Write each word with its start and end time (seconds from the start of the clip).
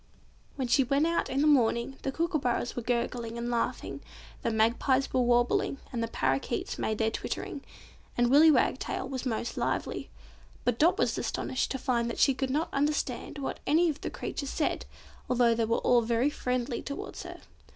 When 0.55 0.67
she 0.67 0.83
went 0.83 1.05
out 1.05 1.29
in 1.29 1.41
the 1.41 1.45
morning, 1.47 1.99
the 2.01 2.11
kookooburras 2.11 2.75
were 2.75 2.81
gurgling 2.81 3.37
and 3.37 3.51
laughing, 3.51 4.01
the 4.41 4.49
magpies 4.49 5.13
were 5.13 5.21
warbling, 5.21 5.77
the 5.93 6.07
parrakeets 6.07 6.79
made 6.79 6.97
their 6.97 7.11
twittering, 7.11 7.61
and 8.17 8.31
Willy 8.31 8.49
Wagtail 8.49 9.07
was 9.07 9.27
most 9.27 9.57
lively; 9.57 10.09
but 10.65 10.79
Dot 10.79 10.97
was 10.97 11.15
astonished 11.19 11.69
to 11.69 11.77
find 11.77 12.09
that 12.09 12.17
she 12.17 12.33
could 12.33 12.49
not 12.49 12.73
understand 12.73 13.37
what 13.37 13.59
any 13.67 13.91
of 13.91 14.01
the 14.01 14.09
creatures 14.09 14.49
said, 14.49 14.87
although 15.29 15.53
they 15.53 15.65
were 15.65 15.77
all 15.77 16.01
very 16.01 16.31
friendly 16.31 16.81
towards 16.81 17.21
her. 17.21 17.41